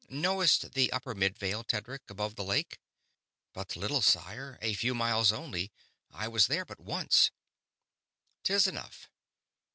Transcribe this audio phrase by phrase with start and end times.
[0.09, 2.79] Knowst the Upper Midvale, Tedric, above the lake?"
[3.53, 5.71] "But little, sire; a few miles only.
[6.09, 7.29] I was there but once."
[8.43, 9.11] "'Tis enough.